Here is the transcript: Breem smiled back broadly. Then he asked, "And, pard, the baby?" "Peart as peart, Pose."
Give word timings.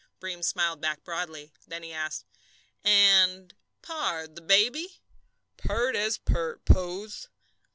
Breem 0.19 0.41
smiled 0.43 0.81
back 0.81 1.03
broadly. 1.03 1.53
Then 1.67 1.83
he 1.83 1.93
asked, 1.93 2.25
"And, 2.83 3.53
pard, 3.83 4.33
the 4.35 4.41
baby?" 4.41 4.99
"Peart 5.57 5.95
as 5.95 6.17
peart, 6.17 6.65
Pose." 6.65 7.27